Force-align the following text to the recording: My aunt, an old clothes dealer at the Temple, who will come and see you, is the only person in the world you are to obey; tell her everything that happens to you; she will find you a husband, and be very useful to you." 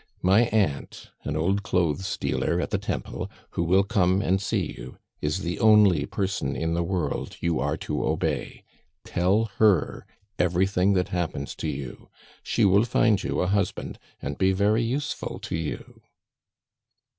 My 0.23 0.45
aunt, 0.45 1.11
an 1.25 1.35
old 1.37 1.61
clothes 1.61 2.17
dealer 2.17 2.59
at 2.59 2.71
the 2.71 2.79
Temple, 2.79 3.29
who 3.51 3.61
will 3.61 3.83
come 3.83 4.19
and 4.19 4.41
see 4.41 4.73
you, 4.75 4.97
is 5.21 5.41
the 5.43 5.59
only 5.59 6.07
person 6.07 6.55
in 6.55 6.73
the 6.73 6.81
world 6.81 7.37
you 7.39 7.59
are 7.59 7.77
to 7.85 8.03
obey; 8.07 8.63
tell 9.05 9.45
her 9.59 10.07
everything 10.39 10.93
that 10.93 11.09
happens 11.09 11.53
to 11.57 11.67
you; 11.67 12.09
she 12.41 12.65
will 12.65 12.85
find 12.85 13.21
you 13.21 13.41
a 13.41 13.47
husband, 13.47 13.99
and 14.23 14.39
be 14.39 14.53
very 14.53 14.81
useful 14.81 15.37
to 15.43 15.55
you." 15.55 16.01